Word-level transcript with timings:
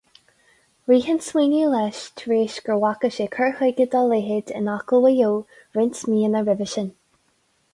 Rith 0.87 1.07
an 1.11 1.19
smaoineamh 1.25 1.69
leis 1.73 1.99
tar 2.21 2.33
éis 2.37 2.55
go 2.69 2.77
bhfaca 2.85 3.11
sé 3.17 3.27
cur 3.35 3.51
chuige 3.59 3.87
dá 3.91 4.01
leithéid 4.13 4.49
in 4.61 4.71
Acaill 4.77 5.05
Mhaigh 5.05 5.23
Eo 5.27 5.29
roinnt 5.77 6.03
míonna 6.15 6.41
roimhe 6.49 6.67
sin. 6.73 6.91